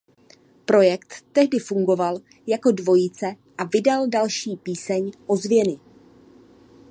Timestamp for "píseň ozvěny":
4.55-5.79